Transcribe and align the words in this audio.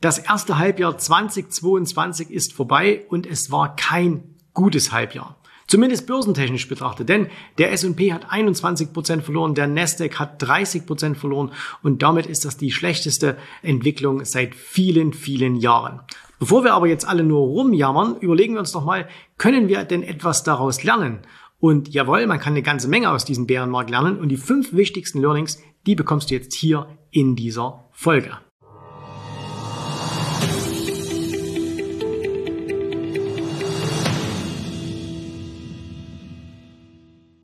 Das 0.00 0.18
erste 0.18 0.58
Halbjahr 0.58 0.96
2022 0.96 2.30
ist 2.30 2.52
vorbei 2.52 3.04
und 3.08 3.26
es 3.26 3.50
war 3.50 3.74
kein 3.74 4.36
gutes 4.54 4.92
Halbjahr. 4.92 5.36
Zumindest 5.66 6.06
börsentechnisch 6.06 6.68
betrachtet, 6.68 7.08
denn 7.08 7.26
der 7.58 7.72
S&P 7.72 8.12
hat 8.12 8.30
21 8.30 8.92
Prozent 8.92 9.24
verloren, 9.24 9.56
der 9.56 9.66
Nasdaq 9.66 10.20
hat 10.20 10.40
30 10.40 10.86
Prozent 10.86 11.18
verloren 11.18 11.50
und 11.82 12.00
damit 12.00 12.26
ist 12.26 12.44
das 12.44 12.56
die 12.56 12.70
schlechteste 12.70 13.36
Entwicklung 13.60 14.24
seit 14.24 14.54
vielen, 14.54 15.12
vielen 15.12 15.56
Jahren. 15.56 16.00
Bevor 16.38 16.62
wir 16.62 16.74
aber 16.74 16.86
jetzt 16.86 17.06
alle 17.06 17.24
nur 17.24 17.40
rumjammern, 17.40 18.18
überlegen 18.20 18.54
wir 18.54 18.60
uns 18.60 18.70
doch 18.70 18.84
mal, 18.84 19.08
können 19.36 19.66
wir 19.66 19.82
denn 19.82 20.04
etwas 20.04 20.44
daraus 20.44 20.84
lernen? 20.84 21.22
Und 21.58 21.88
jawohl, 21.88 22.28
man 22.28 22.38
kann 22.38 22.52
eine 22.52 22.62
ganze 22.62 22.86
Menge 22.86 23.10
aus 23.10 23.24
diesem 23.24 23.48
Bärenmarkt 23.48 23.90
lernen 23.90 24.20
und 24.20 24.28
die 24.28 24.36
fünf 24.36 24.72
wichtigsten 24.72 25.20
Learnings, 25.20 25.60
die 25.86 25.96
bekommst 25.96 26.30
du 26.30 26.36
jetzt 26.36 26.54
hier 26.54 26.86
in 27.10 27.34
dieser 27.34 27.88
Folge. 27.90 28.38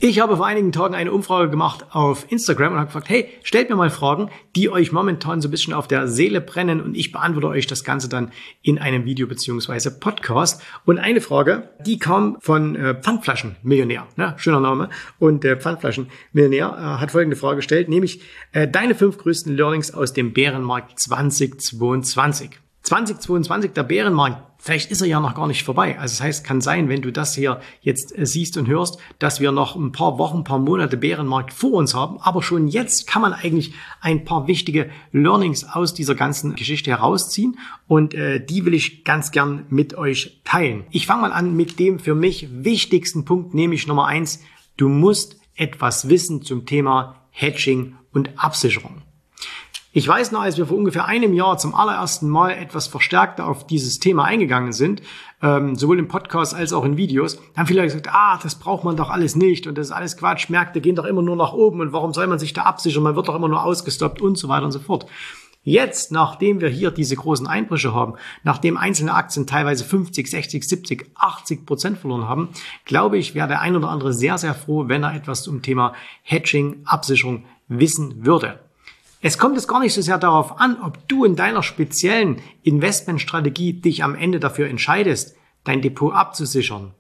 Ich 0.07 0.21
habe 0.21 0.37
vor 0.37 0.45
einigen 0.45 0.71
Tagen 0.71 0.95
eine 0.95 1.13
Umfrage 1.13 1.49
gemacht 1.49 1.87
auf 1.93 2.31
Instagram 2.31 2.73
und 2.75 2.79
habe 2.79 2.89
gefragt, 2.89 3.09
hey, 3.09 3.27
stellt 3.43 3.71
mir 3.71 3.77
mal 3.77 3.89
Fragen, 3.89 4.29
die 4.55 4.69
euch 4.69 4.93
momentan 4.93 5.41
so 5.41 5.49
ein 5.49 5.51
bisschen 5.51 5.73
auf 5.73 5.89
der 5.89 6.09
Seele 6.09 6.43
brennen 6.43 6.83
und 6.83 6.95
ich 6.95 7.11
beantworte 7.11 7.49
euch 7.49 7.67
das 7.67 7.85
Ganze 7.85 8.11
dann 8.11 8.31
in 8.61 8.79
einem 8.79 9.07
Video 9.07 9.27
beziehungsweise 9.27 9.99
Podcast. 9.99 10.61
Und 10.85 10.99
eine 10.99 11.23
Frage, 11.23 11.71
die 11.87 11.99
kam 11.99 12.37
von 12.43 12.77
äh, 12.77 12.95
Pfandflaschenmillionär, 13.01 14.07
ne? 14.17 14.35
schöner 14.37 14.61
Name. 14.61 14.91
Und 15.19 15.43
der 15.43 15.57
Pfandflaschenmillionär 15.57 16.67
äh, 16.67 17.01
hat 17.01 17.13
folgende 17.13 17.37
Frage 17.37 17.57
gestellt, 17.57 17.89
nämlich 17.89 18.21
äh, 18.53 18.69
deine 18.69 18.95
fünf 18.95 19.17
größten 19.17 19.57
Learnings 19.57 19.95
aus 19.95 20.13
dem 20.13 20.35
Bärenmarkt 20.35 21.01
2022. 21.01 22.51
2022, 22.85 23.73
der 23.73 23.83
Bärenmarkt, 23.83 24.43
vielleicht 24.59 24.91
ist 24.91 25.01
er 25.01 25.07
ja 25.07 25.19
noch 25.19 25.35
gar 25.35 25.47
nicht 25.47 25.65
vorbei. 25.65 25.99
Also 25.99 26.13
das 26.13 26.21
heißt, 26.21 26.45
kann 26.47 26.61
sein, 26.61 26.91
wenn 26.91 27.01
du 27.01 27.13
das 27.13 27.35
hier 27.35 27.61
jetzt 27.81 28.17
äh, 28.17 28.27
siehst 28.27 28.59
und 28.59 28.69
hörst, 28.69 28.99
dass 29.19 29.41
wir 29.41 29.53
noch 29.53 29.75
ein 29.75 29.91
paar 29.91 30.19
Wochen, 30.19 30.39
ein 30.39 30.45
paar 30.45 30.59
Monate 30.59 30.99
Bärenmarkt 30.99 31.55
vor 31.55 31.73
uns 31.73 31.95
haben. 31.95 32.19
Aber 32.21 32.43
schon 32.43 32.69
jetzt 32.69 33.07
kann 33.07 33.23
man 33.23 33.33
eigentlich 33.33 33.73
ein 34.03 34.27
paar 34.27 34.49
wichtige 34.49 34.91
Learnings 35.13 35.65
aus 35.65 35.95
dieser 35.95 36.15
ganzen 36.15 36.57
Geschichte 36.57 36.91
herausziehen. 36.91 37.59
Und 37.87 38.13
äh, 38.13 38.45
die 38.45 38.67
will 38.67 38.75
ich 38.75 39.03
ganz 39.03 39.31
gern 39.31 39.65
mit 39.71 39.97
euch 39.97 40.43
teilen. 40.45 40.85
Ich 40.91 41.07
fange 41.07 41.23
mal 41.23 41.33
an 41.33 41.57
mit 41.57 41.79
dem 41.79 41.99
für 41.99 42.15
mich 42.15 42.49
wichtigsten 42.53 43.25
Punkt, 43.25 43.55
nämlich 43.55 43.87
Nummer 43.87 44.07
eins. 44.09 44.41
Du 44.77 44.91
musst 44.91 45.41
etwas 45.57 46.11
wissen 46.11 46.43
zum 46.43 46.67
Thema 46.67 47.17
Hedging 47.31 47.97
und 48.13 48.39
Absicherung. 48.39 49.01
Ich 49.97 50.09
weiß 50.09 50.33
noch, 50.33 50.41
als 50.41 50.59
wir 50.59 50.67
vor 50.67 50.77
ungefähr 50.77 51.05
einem 51.05 51.33
Jahr 51.35 51.57
zum 51.57 51.73
allerersten 51.73 52.29
Mal 52.29 52.51
etwas 52.51 52.89
verstärkter 52.89 53.47
auf 53.47 53.65
dieses 53.65 54.01
Thema 54.01 54.25
eingegangen 54.25 54.73
sind, 54.73 55.03
ähm, 55.41 55.77
sowohl 55.77 56.01
im 56.01 56.09
Podcast 56.09 56.53
als 56.53 56.73
auch 56.73 56.85
in 56.85 56.97
Videos, 56.97 57.39
haben 57.57 57.69
viele 57.69 57.85
gesagt, 57.85 58.09
ah, 58.11 58.37
das 58.43 58.57
braucht 58.57 58.83
man 58.83 58.97
doch 58.97 59.09
alles 59.09 59.37
nicht 59.37 59.69
und 59.69 59.79
das 59.79 59.87
ist 59.87 59.93
alles 59.93 60.17
Quatsch, 60.17 60.51
Märkte 60.51 60.81
gehen 60.81 60.97
doch 60.97 61.05
immer 61.05 61.23
nur 61.23 61.37
nach 61.37 61.53
oben 61.53 61.81
und 61.81 61.93
warum 61.93 62.13
soll 62.13 62.27
man 62.27 62.41
sich 62.41 62.53
da 62.53 62.63
absichern, 62.63 63.05
man 63.05 63.15
wird 63.15 63.29
doch 63.29 63.37
immer 63.37 63.47
nur 63.47 63.63
ausgestoppt 63.63 64.21
und 64.21 64.37
so 64.37 64.49
weiter 64.49 64.65
und 64.65 64.73
so 64.73 64.81
fort. 64.81 65.07
Jetzt, 65.63 66.11
nachdem 66.11 66.61
wir 66.61 66.71
hier 66.71 66.91
diese 66.91 67.15
großen 67.15 67.47
Einbrüche 67.47 67.95
haben, 67.95 68.15
nachdem 68.43 68.77
einzelne 68.77 69.15
Aktien 69.15 69.47
teilweise 69.47 69.85
50, 69.85 70.29
60, 70.29 70.69
70, 70.69 71.07
80 71.15 71.67
Prozent 71.67 71.99
verloren 71.99 72.29
haben, 72.29 72.49
glaube 72.85 73.17
ich, 73.17 73.37
wäre 73.37 73.47
der 73.47 73.61
ein 73.61 73.77
oder 73.77 73.91
andere 73.91 74.13
sehr, 74.13 74.39
sehr 74.39 74.55
froh, 74.55 74.89
wenn 74.89 75.05
er 75.05 75.15
etwas 75.15 75.45
zum 75.45 75.63
Thema 75.63 75.93
Hedging, 76.25 76.81
Absicherung 76.85 77.45
wissen 77.69 78.27
würde. 78.27 78.59
Es 79.27 79.39
kommt 79.39 79.55
jetzt 79.55 79.69
gar 79.69 79.81
nicht 79.81 79.95
so 79.95 80.03
sehr 80.03 80.19
darauf 80.19 80.61
an, 80.61 80.77
ob 80.83 81.09
du 81.09 81.25
in 81.25 81.35
deiner 81.35 81.63
speziellen 81.63 82.43
Investmentstrategie 82.63 83.73
dich 83.73 84.05
am 84.05 84.15
Ende 84.15 84.39
dafür 84.39 84.69
entscheidest, 84.69 85.35
dein 85.65 85.81
Depot 85.81 86.13
abzusichern. 86.13 86.93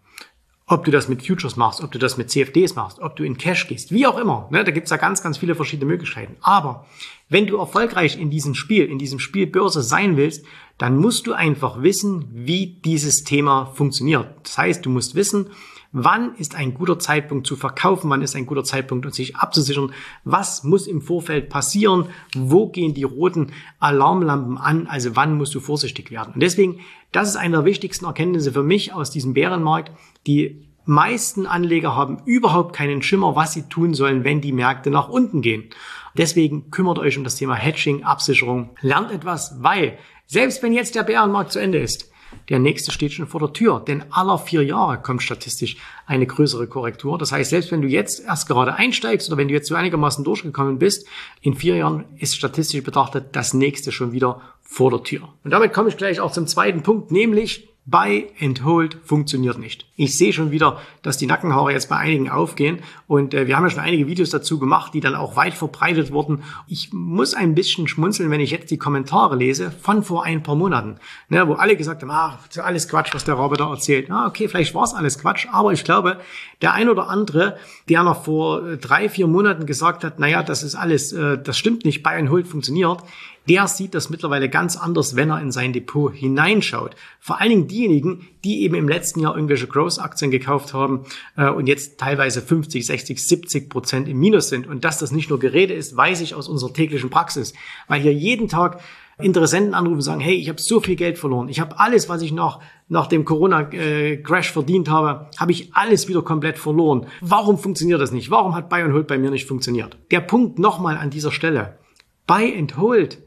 Ob 0.65 0.87
du 0.87 0.91
das 0.91 1.07
mit 1.07 1.27
Futures 1.27 1.57
machst, 1.57 1.83
ob 1.83 1.93
du 1.93 1.99
das 1.99 2.17
mit 2.17 2.31
CFDs 2.31 2.77
machst, 2.77 2.99
ob 2.99 3.15
du 3.17 3.25
in 3.25 3.37
Cash 3.37 3.69
gehst, 3.69 3.93
wie 3.93 4.07
auch 4.07 4.17
immer. 4.17 4.49
Ne? 4.51 4.65
Da 4.65 4.71
gibt's 4.71 4.91
ja 4.91 4.97
ganz, 4.97 5.23
ganz 5.23 5.37
viele 5.37 5.55
verschiedene 5.55 5.91
Möglichkeiten. 5.91 6.37
Aber 6.41 6.87
wenn 7.29 7.47
du 7.47 7.59
erfolgreich 7.59 8.19
in 8.19 8.31
diesem 8.31 8.55
Spiel, 8.55 8.87
in 8.87 8.99
diesem 8.99 9.19
Spiel 9.19 9.47
Börse 9.47 9.83
sein 9.83 10.17
willst, 10.17 10.47
dann 10.79 10.97
musst 10.97 11.27
du 11.27 11.35
einfach 11.35 11.83
wissen, 11.83 12.31
wie 12.33 12.81
dieses 12.83 13.25
Thema 13.25 13.67
funktioniert. 13.75 14.31
Das 14.45 14.57
heißt, 14.57 14.87
du 14.87 14.89
musst 14.89 15.15
wissen, 15.15 15.51
Wann 15.97 16.35
ist 16.35 16.57
ein 16.57 16.75
guter 16.75 16.99
Zeitpunkt 16.99 17.47
zu 17.47 17.55
verkaufen? 17.55 18.11
Wann 18.11 18.21
ist 18.21 18.35
ein 18.35 18.47
guter 18.47 18.65
Zeitpunkt, 18.65 19.07
um 19.07 19.13
sich 19.13 19.37
abzusichern? 19.37 19.93
Was 20.25 20.65
muss 20.65 20.89
im 20.89 21.01
Vorfeld 21.01 21.49
passieren? 21.49 22.07
Wo 22.35 22.69
gehen 22.69 22.95
die 22.95 23.05
roten 23.05 23.53
Alarmlampen 23.79 24.59
an? 24.59 24.89
Also 24.89 25.15
wann 25.15 25.39
musst 25.39 25.55
du 25.55 25.61
vorsichtig 25.61 26.11
werden? 26.11 26.35
Und 26.35 26.43
deswegen, 26.43 26.81
das 27.13 27.29
ist 27.29 27.37
eine 27.37 27.59
der 27.59 27.65
wichtigsten 27.65 28.07
Erkenntnisse 28.07 28.51
für 28.51 28.65
mich 28.65 28.93
aus 28.93 29.13
diesem 29.13 29.35
Bärenmarkt. 29.35 29.93
Die 30.27 30.67
meisten 30.85 31.47
Anleger 31.47 31.95
haben 31.95 32.23
überhaupt 32.25 32.75
keinen 32.75 33.01
Schimmer, 33.01 33.37
was 33.37 33.53
sie 33.53 33.69
tun 33.69 33.95
sollen, 33.95 34.25
wenn 34.25 34.41
die 34.41 34.53
Märkte 34.53 34.91
nach 34.91 35.09
unten 35.09 35.43
gehen. 35.43 35.71
Deswegen 36.19 36.73
kümmert 36.73 36.99
euch 36.99 37.17
um 37.17 37.23
das 37.23 37.37
Thema 37.37 37.55
Hedging, 37.55 38.03
Absicherung, 38.03 38.71
lernt 38.81 39.13
etwas, 39.13 39.63
weil 39.63 39.97
selbst 40.27 40.61
wenn 40.65 40.73
jetzt 40.73 40.97
der 40.97 41.05
Bärenmarkt 41.05 41.53
zu 41.53 41.61
Ende 41.61 41.79
ist, 41.79 42.11
der 42.49 42.59
nächste 42.59 42.93
steht 42.93 43.13
schon 43.13 43.27
vor 43.27 43.41
der 43.41 43.53
Tür. 43.53 43.83
Denn 43.87 44.05
aller 44.11 44.39
vier 44.39 44.63
Jahre 44.63 45.01
kommt 45.01 45.23
statistisch 45.23 45.77
eine 46.07 46.27
größere 46.27 46.67
Korrektur. 46.67 47.19
Das 47.19 47.33
heißt, 47.33 47.51
selbst 47.51 47.73
wenn 47.73 47.83
du 47.83 47.89
jetzt 47.89 48.25
erst 48.25 48.49
gerade 48.49 48.75
einsteigst 48.75 49.29
oder 49.29 49.37
wenn 49.37 49.49
du 49.49 49.55
jetzt 49.55 49.69
so 49.69 49.75
einigermaßen 49.75 50.25
durchgekommen 50.25 50.79
bist, 50.79 51.07
in 51.41 51.55
vier 51.55 51.77
Jahren 51.77 52.05
ist 52.19 52.37
statistisch 52.37 52.83
betrachtet 52.83 53.29
das 53.33 53.55
nächste 53.55 53.93
schon 53.93 54.13
wieder 54.13 54.41
vor 54.63 54.91
der 54.91 55.03
Tür. 55.03 55.29
Und 55.45 55.51
damit 55.51 55.73
komme 55.73 55.89
ich 55.89 55.97
gleich 55.97 56.21
auch 56.21 56.33
zum 56.33 56.47
zweiten 56.47 56.83
Punkt, 56.83 57.11
nämlich 57.11 57.69
Buy 57.87 58.29
and 58.41 58.65
Hold 58.65 58.97
funktioniert 59.05 59.59
nicht. 59.59 59.87
Ich 59.97 60.17
sehe 60.17 60.33
schon 60.33 60.51
wieder, 60.51 60.81
dass 61.03 61.19
die 61.19 61.27
Nackenhaare 61.27 61.71
jetzt 61.71 61.91
bei 61.91 61.97
einigen 61.97 62.31
aufgehen 62.31 62.79
und 63.07 63.35
äh, 63.35 63.47
wir 63.47 63.57
haben 63.57 63.65
ja 63.65 63.71
schon 63.71 63.81
einige 63.81 64.07
Videos 64.07 64.31
dazu 64.31 64.59
gemacht, 64.59 64.95
die 64.95 65.01
dann 65.01 65.15
auch 65.15 65.37
weit 65.37 65.53
verbreitet 65.53 66.11
wurden. 66.11 66.45
Ich 66.67 66.95
muss 66.95 67.35
ein 67.35 67.55
bisschen 67.55 67.87
schmunzeln, 67.87 68.31
wenn 68.31 68.41
ich 68.41 68.51
jetzt 68.51 68.71
die 68.71 68.79
Kommentare 68.79 69.37
lese 69.37 69.71
von 69.71 70.03
vor 70.03 70.25
ein 70.25 70.43
paar 70.43 70.55
Monaten, 70.55 70.97
ne, 71.29 71.47
wo 71.47 71.55
alle 71.55 71.77
gesagt 71.77 72.01
haben, 72.01 72.11
ah, 72.11 72.39
alles 72.63 72.89
Quatsch, 72.89 73.13
was 73.13 73.25
der 73.25 73.37
da 73.37 73.71
erzählt. 73.71 74.11
Ah, 74.11 74.29
okay, 74.29 74.49
vielleicht 74.49 74.75
war 74.75 74.85
es 74.85 74.95
alles 74.95 75.19
Quatsch, 75.19 75.47
aber 75.53 75.73
ich 75.73 75.85
glaube, 75.85 76.21
der 76.63 76.73
ein 76.73 76.89
oder 76.89 77.11
andere, 77.11 77.59
der 77.91 78.03
noch 78.03 78.25
vor 78.25 78.67
äh, 78.67 78.79
drei, 78.79 79.11
vier 79.11 79.27
Monaten 79.27 79.67
gesagt 79.67 80.05
hat, 80.05 80.19
naja, 80.19 80.43
das 80.43 80.63
ist 80.63 80.75
alles, 80.75 81.13
äh, 81.13 81.37
das 81.37 81.59
stimmt 81.59 81.85
nicht, 81.85 82.03
Buy 82.03 82.15
and 82.15 82.31
Hold 82.31 82.47
funktioniert, 82.49 83.03
der 83.49 83.69
sieht 83.69 83.95
das 83.95 84.11
mittlerweile 84.11 84.49
ganz 84.49 84.77
anders, 84.77 85.17
wenn 85.17 85.31
er 85.31 85.41
in 85.41 85.53
sein 85.53 85.73
Depot 85.73 86.13
hineinschaut. 86.13 86.97
Vor 87.21 87.41
allen 87.41 87.51
Dingen 87.51 87.69
diejenigen, 87.69 88.27
die 88.43 88.63
eben 88.63 88.75
im 88.75 88.89
letzten 88.89 89.21
Jahr 89.21 89.35
irgendwelche 89.35 89.67
Growth-Aktien 89.67 90.31
gekauft 90.31 90.73
haben 90.73 91.05
äh, 91.37 91.49
und 91.49 91.67
jetzt 91.67 91.99
teilweise 91.99 92.41
50, 92.41 92.87
60, 92.87 93.27
70 93.27 93.71
Prozent 93.71 94.09
im 94.09 94.19
Minus 94.19 94.49
sind. 94.49 94.67
Und 94.67 94.85
dass 94.85 94.99
das 94.99 95.13
nicht 95.13 95.31
nur 95.31 95.39
Gerede 95.39 95.75
ist, 95.75 95.97
weiß 95.97 96.21
ich 96.21 96.35
aus 96.35 96.49
unserer 96.49 96.73
täglichen 96.73 97.11
Praxis, 97.11 97.53
weil 97.89 98.01
hier 98.01 98.15
jeden 98.15 98.49
Tag 98.49 98.81
Interessenten 99.19 99.75
anrufen 99.75 99.97
und 99.97 100.03
sagen, 100.03 100.21
hey, 100.21 100.35
ich 100.35 100.49
habe 100.49 100.61
so 100.61 100.81
viel 100.81 100.97
Geld 100.97 101.19
verloren. 101.19 101.49
Ich 101.49 101.61
habe 101.61 101.79
alles, 101.79 102.09
was 102.09 102.21
ich 102.21 102.33
noch 102.33 102.61
nach 102.89 103.07
dem 103.07 103.25
Corona-Crash 103.25 104.51
verdient 104.51 104.91
habe, 104.91 105.31
habe 105.39 105.53
ich 105.53 105.73
alles 105.73 106.09
wieder 106.09 106.23
komplett 106.23 106.59
verloren. 106.59 107.07
Warum 107.21 107.57
funktioniert 107.57 108.01
das 108.01 108.11
nicht? 108.11 108.33
Warum 108.33 108.57
hat 108.57 108.69
Buy 108.69 108.83
and 108.83 108.93
Hold 108.93 109.07
bei 109.07 109.17
mir 109.17 109.31
nicht 109.31 109.47
funktioniert? 109.47 109.97
Der 110.11 110.21
Punkt 110.21 110.59
nochmal 110.59 110.97
an 110.97 111.11
dieser 111.11 111.31
Stelle. 111.31 111.79
Buy 112.27 112.57
and 112.59 112.77
Hold 112.77 113.19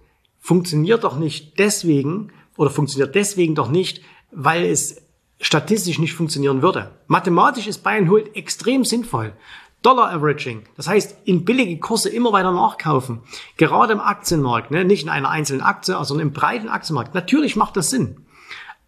funktioniert 0.48 1.04
doch 1.04 1.18
nicht 1.18 1.60
deswegen 1.60 2.32
oder 2.56 2.70
funktioniert 2.70 3.16
deswegen 3.16 3.54
doch 3.54 3.70
nicht, 3.70 4.02
weil 4.32 4.64
es 4.64 5.02
statistisch 5.42 6.00
nicht 6.00 6.14
funktionieren 6.14 6.62
würde. 6.62 6.92
Mathematisch 7.08 7.68
ist 7.68 7.84
Buy 7.84 7.98
and 7.98 8.10
Hold 8.10 8.34
extrem 8.34 8.86
sinnvoll. 8.86 9.34
Dollar 9.82 10.10
Averaging, 10.10 10.64
das 10.78 10.88
heißt 10.88 11.18
in 11.26 11.44
billige 11.44 11.78
Kurse 11.80 12.08
immer 12.08 12.32
weiter 12.32 12.54
nachkaufen, 12.54 13.24
gerade 13.58 13.92
im 13.92 14.00
Aktienmarkt, 14.00 14.72
ne? 14.72 14.86
nicht 14.86 15.04
in 15.04 15.10
einer 15.10 15.30
einzelnen 15.30 15.62
Aktie, 15.64 15.94
sondern 16.06 16.28
im 16.28 16.34
breiten 16.34 16.70
Aktienmarkt. 16.70 17.14
Natürlich 17.14 17.58
macht 17.58 17.76
das 17.76 17.90
Sinn. 17.90 18.26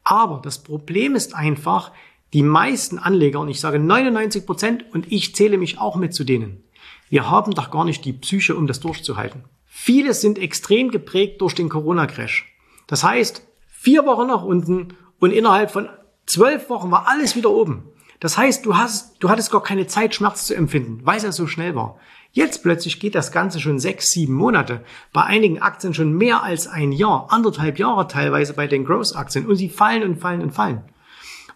Aber 0.06 0.40
das 0.42 0.64
Problem 0.64 1.14
ist 1.14 1.36
einfach, 1.36 1.92
die 2.32 2.42
meisten 2.42 2.98
Anleger, 2.98 3.42
und 3.42 3.50
ich 3.50 3.60
sage 3.60 3.80
99 3.80 4.46
Prozent, 4.46 4.86
und 4.94 5.12
ich 5.12 5.36
zähle 5.36 5.58
mich 5.58 5.78
auch 5.78 5.98
mit 5.98 6.14
zu 6.14 6.24
denen, 6.24 6.64
wir 7.10 7.30
haben 7.30 7.54
doch 7.54 7.70
gar 7.70 7.84
nicht 7.84 8.06
die 8.06 8.14
Psyche, 8.14 8.56
um 8.56 8.66
das 8.66 8.80
durchzuhalten. 8.80 9.44
Viele 9.82 10.14
sind 10.14 10.38
extrem 10.38 10.92
geprägt 10.92 11.40
durch 11.40 11.56
den 11.56 11.70
Corona-Crash. 11.70 12.54
Das 12.86 13.02
heißt, 13.06 13.48
vier 13.66 14.06
Wochen 14.06 14.28
nach 14.28 14.44
unten 14.44 14.90
und 15.20 15.32
innerhalb 15.32 15.72
von 15.72 15.88
zwölf 16.26 16.70
Wochen 16.70 16.92
war 16.92 17.08
alles 17.08 17.38
wieder 17.38 17.50
oben. 17.50 17.86
Das 18.20 18.38
heißt, 18.38 18.66
du 18.66 18.76
hast, 18.76 19.16
du 19.24 19.30
hattest 19.30 19.52
gar 19.52 19.64
keine 19.64 19.88
Zeit, 19.88 20.14
Schmerz 20.14 20.46
zu 20.46 20.54
empfinden, 20.54 21.00
weil 21.06 21.16
es 21.16 21.24
ja 21.24 21.32
so 21.32 21.48
schnell 21.48 21.76
war. 21.76 21.98
Jetzt 22.34 22.62
plötzlich 22.62 23.00
geht 23.00 23.16
das 23.16 23.32
Ganze 23.32 23.62
schon 23.62 23.80
sechs, 23.80 24.12
sieben 24.12 24.34
Monate. 24.34 24.82
Bei 25.14 25.24
einigen 25.24 25.62
Aktien 25.62 25.94
schon 25.94 26.12
mehr 26.12 26.44
als 26.44 26.68
ein 26.68 26.92
Jahr, 26.92 27.28
anderthalb 27.30 27.80
Jahre 27.80 28.10
teilweise 28.10 28.54
bei 28.54 28.68
den 28.68 28.84
Growth-Aktien 28.84 29.48
und 29.48 29.56
sie 29.56 29.70
fallen 29.70 30.04
und 30.04 30.18
fallen 30.18 30.42
und 30.42 30.52
fallen. 30.52 30.84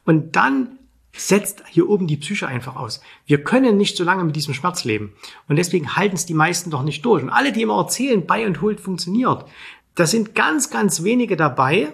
Und 0.06 0.38
dann 0.38 0.80
setzt 1.16 1.64
hier 1.70 1.90
oben 1.90 2.08
die 2.08 2.18
Psyche 2.18 2.48
einfach 2.48 2.76
aus. 2.76 3.02
Wir 3.26 3.44
können 3.44 3.78
nicht 3.78 3.96
so 3.96 4.04
lange 4.04 4.24
mit 4.24 4.36
diesem 4.36 4.54
Schmerz 4.54 4.84
leben. 4.84 5.14
Und 5.48 5.58
deswegen 5.58 5.96
halten 5.96 6.16
es 6.16 6.26
die 6.26 6.34
meisten 6.34 6.72
doch 6.72 6.84
nicht 6.84 7.06
durch. 7.06 7.22
Und 7.22 7.30
alle, 7.30 7.52
die 7.52 7.62
immer 7.62 7.78
erzählen, 7.78 8.26
Buy 8.26 8.44
and 8.44 8.62
Hold 8.62 8.80
funktioniert, 8.80 9.46
Da 9.96 10.08
sind 10.08 10.34
ganz, 10.34 10.70
ganz 10.70 11.04
wenige 11.04 11.36
dabei, 11.36 11.94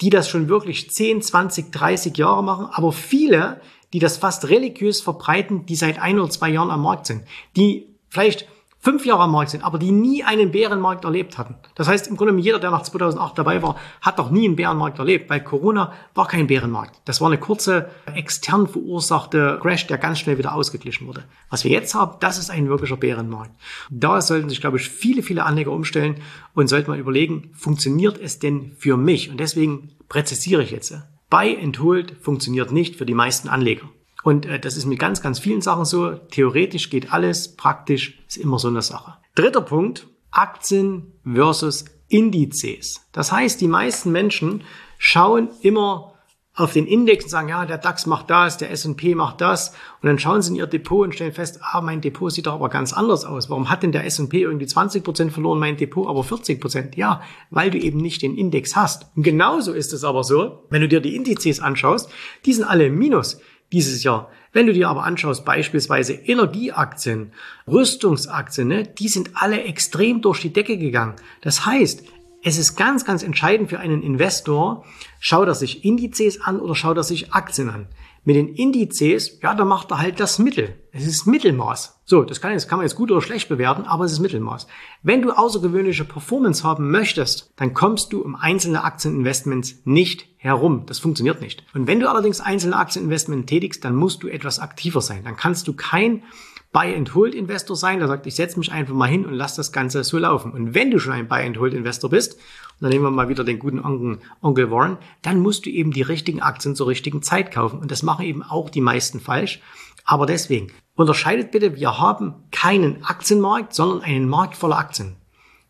die 0.00 0.10
das 0.10 0.28
schon 0.28 0.48
wirklich 0.48 0.90
10, 0.90 1.22
20, 1.22 1.72
30 1.72 2.16
Jahre 2.16 2.42
machen, 2.42 2.66
aber 2.70 2.92
viele, 2.92 3.60
die 3.92 3.98
das 3.98 4.16
fast 4.16 4.48
religiös 4.48 5.00
verbreiten, 5.00 5.66
die 5.66 5.76
seit 5.76 5.98
ein 5.98 6.18
oder 6.18 6.30
zwei 6.30 6.50
Jahren 6.50 6.70
am 6.70 6.82
Markt 6.82 7.06
sind, 7.06 7.24
die 7.56 7.86
vielleicht 8.08 8.46
fünf 8.80 9.04
Jahre 9.04 9.22
am 9.22 9.32
Markt 9.32 9.50
sind, 9.50 9.62
aber 9.62 9.78
die 9.78 9.92
nie 9.92 10.24
einen 10.24 10.50
Bärenmarkt 10.50 11.04
erlebt 11.04 11.36
hatten. 11.38 11.54
Das 11.74 11.86
heißt, 11.86 12.08
im 12.08 12.16
Grunde 12.16 12.34
jeder, 12.40 12.58
der 12.58 12.70
nach 12.70 12.82
2008 12.82 13.38
dabei 13.38 13.62
war, 13.62 13.76
hat 14.00 14.18
doch 14.18 14.30
nie 14.30 14.46
einen 14.46 14.56
Bärenmarkt 14.56 14.98
erlebt, 14.98 15.28
weil 15.28 15.44
Corona 15.44 15.92
war 16.14 16.26
kein 16.26 16.46
Bärenmarkt. 16.46 17.00
Das 17.04 17.20
war 17.20 17.28
eine 17.28 17.38
kurze, 17.38 17.90
extern 18.14 18.66
verursachte 18.66 19.58
Crash, 19.60 19.86
der 19.86 19.98
ganz 19.98 20.18
schnell 20.18 20.38
wieder 20.38 20.54
ausgeglichen 20.54 21.06
wurde. 21.06 21.24
Was 21.50 21.64
wir 21.64 21.70
jetzt 21.70 21.94
haben, 21.94 22.16
das 22.20 22.38
ist 22.38 22.50
ein 22.50 22.68
wirklicher 22.68 22.96
Bärenmarkt. 22.96 23.52
Da 23.90 24.20
sollten 24.22 24.48
sich, 24.48 24.60
glaube 24.60 24.78
ich, 24.78 24.88
viele, 24.88 25.22
viele 25.22 25.44
Anleger 25.44 25.72
umstellen 25.72 26.16
und 26.54 26.68
sollten 26.68 26.90
mal 26.90 26.98
überlegen, 26.98 27.50
funktioniert 27.54 28.18
es 28.18 28.38
denn 28.38 28.72
für 28.78 28.96
mich? 28.96 29.30
Und 29.30 29.38
deswegen 29.38 29.90
präzisiere 30.08 30.62
ich 30.62 30.70
jetzt. 30.70 30.94
Buy 31.28 31.56
and 31.62 31.80
Hold 31.80 32.16
funktioniert 32.20 32.72
nicht 32.72 32.96
für 32.96 33.06
die 33.06 33.14
meisten 33.14 33.48
Anleger. 33.48 33.88
Und 34.22 34.46
äh, 34.46 34.58
das 34.60 34.76
ist 34.76 34.86
mit 34.86 34.98
ganz, 34.98 35.22
ganz 35.22 35.38
vielen 35.38 35.62
Sachen 35.62 35.84
so. 35.84 36.12
Theoretisch 36.12 36.90
geht 36.90 37.12
alles, 37.12 37.56
praktisch 37.56 38.18
ist 38.26 38.36
immer 38.36 38.58
so 38.58 38.68
eine 38.68 38.82
Sache. 38.82 39.14
Dritter 39.34 39.62
Punkt, 39.62 40.06
Aktien 40.30 41.12
versus 41.24 41.84
Indizes. 42.08 43.06
Das 43.12 43.32
heißt, 43.32 43.60
die 43.60 43.68
meisten 43.68 44.12
Menschen 44.12 44.64
schauen 44.98 45.48
immer 45.62 46.14
auf 46.56 46.72
den 46.72 46.86
Index 46.86 47.24
und 47.24 47.30
sagen, 47.30 47.48
ja, 47.48 47.64
der 47.64 47.78
DAX 47.78 48.06
macht 48.06 48.28
das, 48.28 48.58
der 48.58 48.70
S&P 48.70 49.14
macht 49.14 49.40
das. 49.40 49.70
Und 50.02 50.08
dann 50.08 50.18
schauen 50.18 50.42
sie 50.42 50.50
in 50.50 50.56
ihr 50.56 50.66
Depot 50.66 51.04
und 51.04 51.14
stellen 51.14 51.32
fest, 51.32 51.60
ah, 51.62 51.80
mein 51.80 52.00
Depot 52.00 52.30
sieht 52.30 52.46
doch 52.46 52.54
aber 52.54 52.68
ganz 52.68 52.92
anders 52.92 53.24
aus. 53.24 53.48
Warum 53.48 53.70
hat 53.70 53.82
denn 53.82 53.92
der 53.92 54.04
S&P 54.04 54.42
irgendwie 54.42 54.66
20 54.66 55.02
Prozent 55.02 55.32
verloren, 55.32 55.58
mein 55.58 55.76
Depot 55.76 56.08
aber 56.08 56.20
40%? 56.20 56.60
Prozent? 56.60 56.96
Ja, 56.96 57.22
weil 57.50 57.70
du 57.70 57.78
eben 57.78 58.00
nicht 58.00 58.20
den 58.22 58.36
Index 58.36 58.76
hast. 58.76 59.06
Und 59.16 59.22
genauso 59.22 59.72
ist 59.72 59.92
es 59.92 60.04
aber 60.04 60.24
so, 60.24 60.64
wenn 60.70 60.82
du 60.82 60.88
dir 60.88 61.00
die 61.00 61.16
Indizes 61.16 61.60
anschaust, 61.60 62.10
die 62.44 62.52
sind 62.52 62.64
alle 62.64 62.86
im 62.86 62.98
Minus 62.98 63.40
dieses 63.72 64.02
Jahr. 64.02 64.30
Wenn 64.52 64.66
du 64.66 64.72
dir 64.72 64.88
aber 64.88 65.04
anschaust, 65.04 65.44
beispielsweise 65.44 66.12
Energieaktien, 66.12 67.32
Rüstungsaktien, 67.68 68.68
ne, 68.68 68.84
die 68.84 69.08
sind 69.08 69.30
alle 69.34 69.62
extrem 69.62 70.22
durch 70.22 70.40
die 70.40 70.52
Decke 70.52 70.76
gegangen. 70.76 71.14
Das 71.40 71.66
heißt, 71.66 72.02
es 72.42 72.58
ist 72.58 72.74
ganz, 72.76 73.04
ganz 73.04 73.22
entscheidend 73.22 73.68
für 73.70 73.78
einen 73.78 74.02
Investor, 74.02 74.84
schaut 75.18 75.46
er 75.46 75.54
sich 75.54 75.84
Indizes 75.84 76.40
an 76.40 76.58
oder 76.58 76.74
schaut 76.74 76.96
er 76.96 77.04
sich 77.04 77.32
Aktien 77.32 77.68
an. 77.68 77.86
Mit 78.24 78.36
den 78.36 78.48
Indizes, 78.48 79.38
ja, 79.42 79.54
da 79.54 79.64
macht 79.64 79.90
er 79.90 79.98
halt 79.98 80.20
das 80.20 80.38
Mittel. 80.38 80.74
Es 80.92 81.06
ist 81.06 81.26
Mittelmaß. 81.26 82.00
So, 82.04 82.22
das 82.22 82.40
kann, 82.40 82.52
das 82.52 82.68
kann 82.68 82.78
man 82.78 82.86
jetzt 82.86 82.96
gut 82.96 83.10
oder 83.10 83.22
schlecht 83.22 83.48
bewerten, 83.48 83.84
aber 83.84 84.04
es 84.04 84.12
ist 84.12 84.20
Mittelmaß. 84.20 84.66
Wenn 85.02 85.22
du 85.22 85.30
außergewöhnliche 85.30 86.04
Performance 86.04 86.64
haben 86.64 86.90
möchtest, 86.90 87.52
dann 87.56 87.72
kommst 87.72 88.12
du 88.12 88.20
um 88.20 88.34
einzelne 88.34 88.84
Aktieninvestments 88.84 89.82
nicht 89.84 90.26
herum. 90.36 90.84
Das 90.86 90.98
funktioniert 90.98 91.40
nicht. 91.40 91.64
Und 91.72 91.86
wenn 91.86 92.00
du 92.00 92.10
allerdings 92.10 92.40
einzelne 92.40 92.76
Aktieninvestments 92.76 93.46
tätigst, 93.46 93.84
dann 93.84 93.94
musst 93.94 94.22
du 94.22 94.28
etwas 94.28 94.58
aktiver 94.58 95.00
sein. 95.00 95.24
Dann 95.24 95.36
kannst 95.36 95.66
du 95.68 95.72
kein 95.72 96.24
Buy-and-Hold-Investor 96.72 97.74
sein, 97.74 97.98
der 97.98 98.06
sagt, 98.06 98.26
ich 98.26 98.36
setze 98.36 98.58
mich 98.58 98.70
einfach 98.70 98.94
mal 98.94 99.08
hin 99.08 99.26
und 99.26 99.34
lass 99.34 99.56
das 99.56 99.72
Ganze 99.72 100.04
so 100.04 100.18
laufen. 100.18 100.52
Und 100.52 100.74
wenn 100.74 100.90
du 100.90 101.00
schon 101.00 101.12
ein 101.12 101.28
Buy-and-Hold-Investor 101.28 102.10
bist, 102.10 102.34
und 102.34 102.82
dann 102.82 102.90
nehmen 102.90 103.04
wir 103.04 103.10
mal 103.10 103.28
wieder 103.28 103.44
den 103.44 103.58
guten 103.58 103.80
Onkel, 103.80 104.18
Onkel 104.40 104.70
Warren, 104.70 104.98
dann 105.22 105.40
musst 105.40 105.66
du 105.66 105.70
eben 105.70 105.90
die 105.90 106.02
richtigen 106.02 106.40
Aktien 106.40 106.76
zur 106.76 106.86
richtigen 106.86 107.22
Zeit 107.22 107.50
kaufen. 107.50 107.80
Und 107.80 107.90
das 107.90 108.02
machen 108.02 108.24
eben 108.24 108.42
auch 108.42 108.70
die 108.70 108.80
meisten 108.80 109.20
falsch. 109.20 109.60
Aber 110.04 110.26
deswegen, 110.26 110.72
unterscheidet 110.94 111.50
bitte, 111.50 111.76
wir 111.76 111.98
haben 111.98 112.34
keinen 112.52 113.04
Aktienmarkt, 113.04 113.74
sondern 113.74 114.02
einen 114.02 114.28
Markt 114.28 114.56
voller 114.56 114.78
Aktien. 114.78 115.16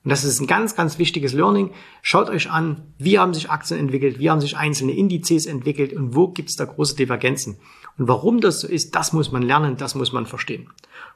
Und 0.02 0.10
das 0.10 0.24
ist 0.24 0.40
ein 0.40 0.46
ganz, 0.46 0.76
ganz 0.76 0.98
wichtiges 0.98 1.34
Learning. 1.34 1.72
Schaut 2.00 2.30
euch 2.30 2.50
an, 2.50 2.94
wie 2.96 3.18
haben 3.18 3.34
sich 3.34 3.50
Aktien 3.50 3.78
entwickelt, 3.78 4.18
wie 4.18 4.30
haben 4.30 4.40
sich 4.40 4.56
einzelne 4.56 4.92
Indizes 4.92 5.46
entwickelt 5.46 5.92
und 5.92 6.14
wo 6.14 6.28
gibt 6.28 6.48
es 6.48 6.56
da 6.56 6.64
große 6.64 6.96
Divergenzen. 6.96 7.58
Und 7.98 8.08
warum 8.08 8.40
das 8.40 8.60
so 8.60 8.66
ist, 8.66 8.94
das 8.94 9.12
muss 9.12 9.30
man 9.30 9.42
lernen, 9.42 9.76
das 9.76 9.94
muss 9.94 10.12
man 10.12 10.24
verstehen. 10.24 10.68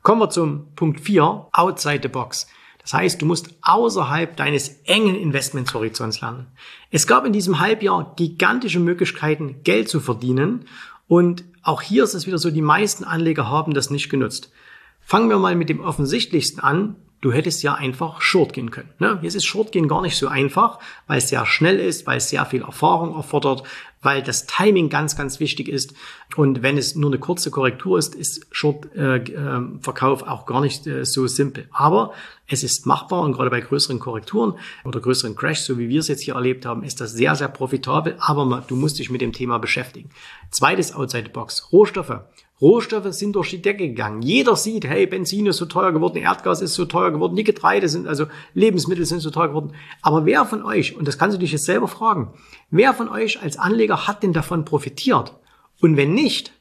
Kommen 0.03 0.21
wir 0.21 0.31
zum 0.31 0.75
Punkt 0.75 1.01
4, 1.01 1.49
outside 1.53 2.01
the 2.03 2.09
box. 2.09 2.47
Das 2.85 2.93
heißt, 2.93 3.23
du 3.23 3.27
musst 3.27 3.49
außerhalb 3.63 4.37
deines 4.37 4.81
engen 4.85 5.15
Investmentshorizonts 5.15 6.21
lernen. 6.21 6.49
Es 6.91 7.07
gab 7.07 7.25
in 7.25 7.33
diesem 7.33 7.59
Halbjahr 7.59 8.13
gigantische 8.17 8.79
Möglichkeiten, 8.79 9.63
Geld 9.65 9.89
zu 9.89 10.01
verdienen. 10.01 10.67
Und 11.09 11.45
auch 11.63 11.81
hier 11.81 12.05
ist 12.05 12.13
es 12.13 12.27
wieder 12.27 12.37
so, 12.37 12.51
die 12.51 12.61
meisten 12.61 13.05
Anleger 13.05 13.49
haben 13.49 13.73
das 13.73 13.89
nicht 13.89 14.11
genutzt. 14.11 14.53
Fangen 15.01 15.31
wir 15.31 15.39
mal 15.39 15.55
mit 15.55 15.71
dem 15.71 15.81
offensichtlichsten 15.81 16.61
an. 16.61 16.97
Du 17.25 17.33
hättest 17.33 17.63
ja 17.63 17.73
einfach 17.73 18.21
Short 18.21 18.53
gehen 18.53 18.71
können. 18.71 18.91
Ne? 18.99 19.19
Jetzt 19.23 19.35
ist 19.35 19.47
Short 19.47 19.73
gehen 19.73 19.89
gar 19.89 20.03
nicht 20.03 20.19
so 20.19 20.29
einfach, 20.29 20.79
weil 21.07 21.17
es 21.17 21.31
sehr 21.31 21.47
schnell 21.47 21.81
ist, 21.81 22.07
weil 22.07 22.19
es 22.19 22.29
sehr 22.29 22.45
viel 22.45 22.61
Erfahrung 22.61 23.17
erfordert, 23.17 23.63
weil 24.03 24.23
das 24.23 24.45
Timing 24.45 24.91
ganz, 24.91 25.17
ganz 25.17 25.41
wichtig 25.41 25.71
ist. 25.71 25.95
Und 26.37 26.61
wenn 26.61 26.77
es 26.77 26.97
nur 26.97 27.09
eine 27.09 27.19
kurze 27.19 27.51
Korrektur 27.51 27.99
ist, 27.99 28.15
ist 28.15 28.47
Short-Verkauf 28.51 30.21
äh, 30.21 30.25
äh, 30.27 30.29
auch 30.29 30.45
gar 30.45 30.61
nicht 30.61 30.87
äh, 30.87 31.07
so 31.07 31.27
simpel. 31.27 31.67
Aber 31.73 32.13
es 32.47 32.63
ist 32.63 32.85
machbar 32.85 33.23
und 33.23 33.33
gerade 33.33 33.49
bei 33.49 33.63
größeren 33.63 34.01
Korrekturen 34.01 34.59
oder 34.85 35.01
größeren 35.01 35.35
Crashs, 35.35 35.65
so 35.65 35.79
wie 35.79 35.89
wir 35.89 36.01
es 36.01 36.09
jetzt 36.09 36.25
hier 36.25 36.35
erlebt 36.35 36.67
haben, 36.67 36.83
ist 36.83 37.01
das 37.01 37.13
sehr, 37.13 37.35
sehr 37.37 37.49
profitabel. 37.49 38.17
Aber 38.19 38.63
du 38.69 38.77
musst 38.77 38.99
dich 38.99 39.09
mit 39.09 39.23
dem 39.23 39.33
Thema 39.33 39.57
beschäftigen. 39.57 40.11
Zweites 40.51 40.95
Outside 40.95 41.25
the 41.25 41.33
Box. 41.33 41.73
Rohstoffe. 41.73 42.21
Rohstoffe 42.61 43.13
sind 43.13 43.35
durch 43.35 43.51
die 43.51 43.61
Decke 43.61 43.89
gegangen. 43.89 44.23
Jeder 44.23 44.57
sieht, 44.57 44.87
hey, 44.87 45.07
Benzin 45.07 45.47
ist 45.47 45.57
so 45.57 45.67
teuer 45.67 45.93
geworden, 45.93 46.19
Erdgas 46.19 46.61
ist 46.61 46.75
so 46.75 46.85
teuer 46.85 47.11
geworden, 47.11 47.35
die 47.35 47.45
Getreide 47.45 47.89
sind, 47.89 48.07
also 48.07 48.27
Lebensmittel 48.55 49.05
sind 49.05 49.21
so 49.21 49.31
teuer 49.31 49.49
geworden. 49.49 49.75
Aber 50.03 50.25
wer 50.25 50.45
von 50.45 50.63
euch, 50.63 50.97
und 50.97 51.09
das 51.09 51.19
kannst 51.19 51.35
du 51.35 51.41
dich 51.41 51.53
jetzt 51.53 51.65
selber 51.65 51.89
fragen, 51.89 52.33
wer 52.71 52.95
von 52.95 53.09
euch 53.09 53.43
als 53.43 53.59
Anleger 53.59 54.07
hat 54.07 54.23
denn 54.23 54.33
davon 54.33 54.65
profitiert? 54.65 55.35
Und 55.81 55.97
wenn 55.97 56.15
nicht, 56.15 56.53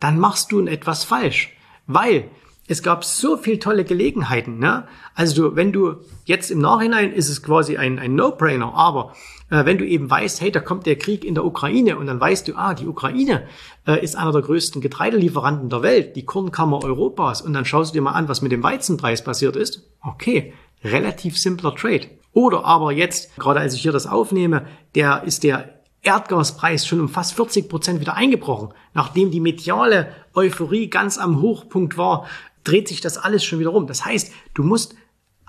dann 0.00 0.18
machst 0.18 0.50
du 0.50 0.66
etwas 0.66 1.04
falsch. 1.04 1.56
Weil 1.86 2.28
es 2.68 2.82
gab 2.82 3.04
so 3.04 3.36
viel 3.36 3.58
tolle 3.58 3.84
Gelegenheiten. 3.84 4.58
Ne? 4.58 4.88
Also 5.14 5.50
du, 5.50 5.56
wenn 5.56 5.72
du 5.72 5.96
jetzt 6.24 6.50
im 6.50 6.58
Nachhinein 6.58 7.12
ist 7.12 7.28
es 7.28 7.42
quasi 7.42 7.76
ein, 7.76 7.98
ein 7.98 8.14
No-Brainer, 8.14 8.74
aber 8.74 9.14
wenn 9.48 9.78
du 9.78 9.86
eben 9.86 10.10
weißt, 10.10 10.40
hey, 10.40 10.50
da 10.50 10.60
kommt 10.60 10.86
der 10.86 10.96
Krieg 10.96 11.24
in 11.24 11.34
der 11.34 11.44
Ukraine 11.44 11.96
und 11.98 12.06
dann 12.06 12.20
weißt 12.20 12.48
du, 12.48 12.56
ah, 12.56 12.74
die 12.74 12.86
Ukraine 12.86 13.46
äh, 13.86 14.02
ist 14.02 14.16
einer 14.16 14.32
der 14.32 14.42
größten 14.42 14.80
Getreidelieferanten 14.80 15.68
der 15.68 15.82
Welt, 15.82 16.16
die 16.16 16.24
Kornkammer 16.24 16.82
Europas 16.82 17.42
und 17.42 17.52
dann 17.52 17.64
schaust 17.64 17.92
du 17.92 17.98
dir 17.98 18.02
mal 18.02 18.12
an, 18.12 18.28
was 18.28 18.42
mit 18.42 18.52
dem 18.52 18.62
Weizenpreis 18.62 19.22
passiert 19.22 19.56
ist. 19.56 19.88
Okay, 20.02 20.52
relativ 20.82 21.38
simpler 21.38 21.74
Trade. 21.74 22.08
Oder 22.32 22.64
aber 22.64 22.92
jetzt, 22.92 23.34
gerade 23.36 23.60
als 23.60 23.74
ich 23.74 23.82
hier 23.82 23.92
das 23.92 24.06
aufnehme, 24.06 24.66
der 24.94 25.22
ist 25.24 25.42
der 25.42 25.76
Erdgaspreis 26.02 26.86
schon 26.86 27.00
um 27.00 27.08
fast 27.08 27.34
40 27.34 27.68
Prozent 27.68 28.00
wieder 28.00 28.14
eingebrochen. 28.14 28.74
Nachdem 28.94 29.30
die 29.30 29.40
mediale 29.40 30.12
Euphorie 30.34 30.88
ganz 30.88 31.18
am 31.18 31.40
Hochpunkt 31.40 31.98
war, 31.98 32.26
dreht 32.62 32.88
sich 32.88 33.00
das 33.00 33.18
alles 33.18 33.44
schon 33.44 33.58
wieder 33.58 33.70
rum. 33.70 33.86
Das 33.86 34.04
heißt, 34.04 34.32
du 34.54 34.62
musst 34.62 34.94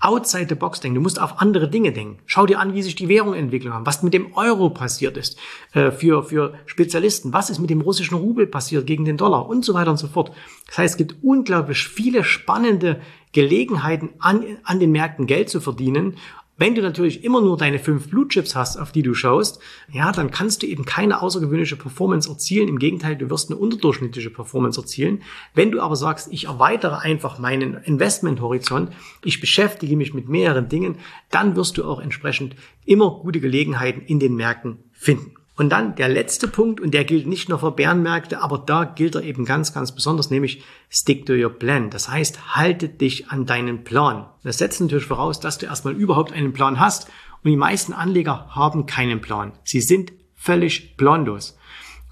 outside 0.07 0.47
the 0.47 0.55
box 0.55 0.79
denken. 0.79 0.95
Du 0.95 1.01
musst 1.01 1.21
auf 1.21 1.41
andere 1.41 1.69
Dinge 1.69 1.91
denken. 1.91 2.19
Schau 2.25 2.45
dir 2.45 2.59
an, 2.59 2.73
wie 2.73 2.81
sich 2.81 2.95
die 2.95 3.09
Währungen 3.09 3.37
entwickelt 3.37 3.73
haben, 3.73 3.85
was 3.85 4.03
mit 4.03 4.13
dem 4.13 4.33
Euro 4.35 4.69
passiert 4.69 5.17
ist 5.17 5.37
äh, 5.73 5.91
für, 5.91 6.23
für 6.23 6.53
Spezialisten, 6.65 7.33
was 7.33 7.49
ist 7.49 7.59
mit 7.59 7.69
dem 7.69 7.81
russischen 7.81 8.15
Rubel 8.15 8.47
passiert 8.47 8.87
gegen 8.87 9.03
den 9.03 9.17
Dollar 9.17 9.49
und 9.49 9.65
so 9.65 9.73
weiter 9.73 9.91
und 9.91 9.97
so 9.97 10.07
fort. 10.07 10.31
Das 10.67 10.77
heißt, 10.77 10.93
es 10.93 10.97
gibt 10.97 11.15
unglaublich 11.23 11.87
viele 11.87 12.23
spannende 12.23 13.01
Gelegenheiten, 13.33 14.11
an, 14.19 14.43
an 14.63 14.79
den 14.79 14.91
Märkten 14.91 15.27
Geld 15.27 15.49
zu 15.49 15.59
verdienen 15.59 16.15
wenn 16.57 16.75
du 16.75 16.81
natürlich 16.81 17.23
immer 17.23 17.39
nur 17.39 17.55
deine 17.55 17.79
fünf 17.79 18.09
Blue 18.09 18.27
Chips 18.27 18.55
hast, 18.55 18.77
auf 18.77 18.91
die 18.91 19.03
du 19.03 19.13
schaust, 19.13 19.59
ja, 19.91 20.11
dann 20.11 20.31
kannst 20.31 20.61
du 20.61 20.67
eben 20.67 20.85
keine 20.85 21.21
außergewöhnliche 21.21 21.75
Performance 21.75 22.29
erzielen. 22.29 22.67
Im 22.67 22.79
Gegenteil, 22.79 23.15
du 23.15 23.29
wirst 23.29 23.49
eine 23.49 23.59
unterdurchschnittliche 23.59 24.31
Performance 24.31 24.79
erzielen. 24.79 25.21
Wenn 25.53 25.71
du 25.71 25.79
aber 25.79 25.95
sagst, 25.95 26.31
ich 26.31 26.45
erweitere 26.45 26.97
einfach 26.97 27.37
meinen 27.39 27.75
Investmenthorizont, 27.75 28.91
ich 29.23 29.39
beschäftige 29.39 29.95
mich 29.95 30.13
mit 30.13 30.27
mehreren 30.27 30.67
Dingen, 30.67 30.97
dann 31.29 31.55
wirst 31.55 31.77
du 31.77 31.83
auch 31.83 31.99
entsprechend 31.99 32.55
immer 32.85 33.11
gute 33.21 33.39
Gelegenheiten 33.39 34.01
in 34.01 34.19
den 34.19 34.35
Märkten 34.35 34.79
finden. 34.91 35.36
Und 35.57 35.69
dann 35.69 35.95
der 35.95 36.07
letzte 36.07 36.47
Punkt, 36.47 36.79
und 36.79 36.93
der 36.93 37.03
gilt 37.03 37.25
nicht 37.25 37.49
nur 37.49 37.57
für 37.57 37.71
Bärenmärkte, 37.71 38.41
aber 38.41 38.59
da 38.59 38.83
gilt 38.83 39.15
er 39.15 39.23
eben 39.23 39.43
ganz, 39.43 39.73
ganz 39.73 39.91
besonders, 39.91 40.29
nämlich 40.29 40.63
stick 40.87 41.25
to 41.25 41.33
your 41.33 41.49
plan. 41.49 41.89
Das 41.89 42.09
heißt, 42.09 42.55
halte 42.55 42.87
dich 42.87 43.29
an 43.29 43.47
deinen 43.47 43.83
Plan. 43.83 44.27
Das 44.43 44.59
setzt 44.59 44.79
natürlich 44.79 45.07
voraus, 45.07 45.39
dass 45.39 45.57
du 45.57 45.65
erstmal 45.65 45.95
überhaupt 45.95 46.31
einen 46.31 46.53
Plan 46.53 46.79
hast. 46.79 47.09
Und 47.43 47.49
die 47.49 47.57
meisten 47.57 47.91
Anleger 47.91 48.49
haben 48.51 48.85
keinen 48.85 49.19
Plan. 49.19 49.51
Sie 49.63 49.81
sind 49.81 50.13
völlig 50.35 50.95
planlos. 50.95 51.57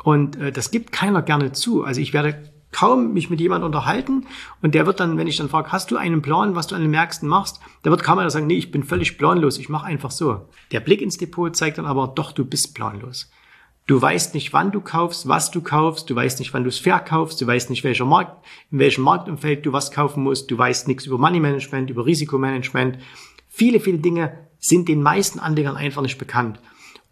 Und 0.04 0.38
äh, 0.38 0.52
das 0.52 0.72
gibt 0.72 0.92
keiner 0.92 1.22
gerne 1.22 1.52
zu. 1.52 1.84
Also 1.84 2.02
ich 2.02 2.14
werde 2.14 2.52
kaum 2.76 3.14
mich 3.14 3.30
mit 3.30 3.40
jemandem 3.40 3.68
unterhalten 3.68 4.28
und 4.62 4.76
der 4.76 4.86
wird 4.86 5.00
dann, 5.00 5.18
wenn 5.18 5.28
ich 5.28 5.38
dann 5.38 5.48
frage, 5.48 5.72
hast 5.72 5.92
du 5.92 5.96
einen 5.96 6.22
Plan, 6.22 6.56
was 6.56 6.68
du 6.68 6.76
an 6.76 6.82
den 6.82 6.92
Märkten 6.92 7.30
machst, 7.30 7.62
der 7.86 7.92
wird 7.92 8.04
kaum 8.04 8.20
einer 8.20 8.30
sagen, 8.30 8.48
nee, 8.48 8.58
ich 8.58 8.70
bin 8.70 8.84
völlig 8.84 9.18
planlos, 9.18 9.58
ich 9.58 9.70
mache 9.70 9.86
einfach 9.86 10.12
so. 10.12 10.50
Der 10.74 10.82
Blick 10.82 11.02
ins 11.02 11.18
Depot 11.18 11.56
zeigt 11.56 11.78
dann 11.78 11.86
aber, 11.86 12.12
doch, 12.14 12.34
du 12.34 12.44
bist 12.44 12.76
planlos. 12.76 13.32
Du 13.88 14.02
weißt 14.02 14.34
nicht, 14.34 14.52
wann 14.52 14.74
du 14.74 14.82
kaufst, 14.82 15.30
was 15.30 15.52
du 15.52 15.62
kaufst, 15.62 16.10
du 16.10 16.16
weißt 16.16 16.40
nicht, 16.40 16.54
wann 16.54 16.64
du 16.64 16.70
es 16.70 16.80
verkaufst, 16.80 17.40
du 17.40 17.48
weißt 17.48 17.70
nicht, 17.70 17.86
welcher 17.86 18.04
Markt, 18.04 18.46
in 18.72 18.80
welchem 18.80 19.06
Marktumfeld 19.06 19.66
du 19.66 19.72
was 19.72 19.92
kaufen 19.92 20.24
musst, 20.24 20.52
du 20.52 20.58
weißt 20.58 20.90
nichts 20.90 21.06
über 21.06 21.18
Money 21.18 21.40
Management, 21.40 21.90
über 21.90 22.06
Risikomanagement. 22.06 22.98
Viele, 23.48 23.80
viele 23.80 24.00
Dinge 24.00 24.50
sind 24.60 24.90
den 24.90 25.02
meisten 25.02 25.40
Anlegern 25.40 25.78
einfach 25.78 26.02
nicht 26.02 26.18
bekannt. 26.18 26.60